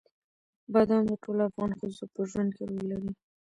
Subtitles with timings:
[0.73, 3.11] بادام د ټولو افغان ښځو په ژوند کې رول لري.